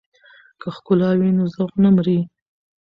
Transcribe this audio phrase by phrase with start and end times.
[0.61, 2.19] که ښکلا وي نو ذوق نه مري.